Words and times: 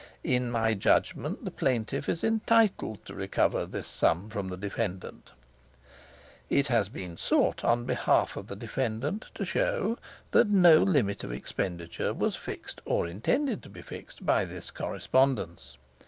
"In 0.23 0.49
my 0.49 0.73
judgment 0.73 1.45
the 1.45 1.51
plaintiff 1.51 2.09
is 2.09 2.23
entitled 2.23 3.05
to 3.05 3.13
recover 3.13 3.67
this 3.67 3.87
sum 3.87 4.31
from 4.31 4.47
the 4.47 4.57
defendant. 4.57 5.29
"It 6.49 6.65
has 6.69 6.89
been 6.89 7.17
sought, 7.17 7.63
on 7.63 7.85
behalf 7.85 8.35
of 8.35 8.47
the 8.47 8.55
defendant, 8.55 9.27
to 9.35 9.45
show 9.45 9.99
that 10.31 10.47
no 10.49 10.79
limit 10.79 11.23
of 11.23 11.31
expenditure 11.31 12.15
was 12.15 12.35
fixed 12.35 12.81
or 12.83 13.05
intended 13.05 13.61
to 13.61 13.69
be 13.69 13.83
fixed 13.83 14.25
by 14.25 14.43
this 14.43 14.71
correspondence. 14.71 15.77